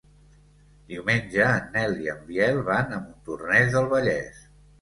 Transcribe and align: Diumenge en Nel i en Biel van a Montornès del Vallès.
Diumenge 0.93 1.43
en 1.57 1.69
Nel 1.75 1.93
i 2.05 2.11
en 2.15 2.25
Biel 2.31 2.59
van 2.73 2.97
a 2.99 3.03
Montornès 3.05 3.73
del 3.77 3.91
Vallès. 3.93 4.43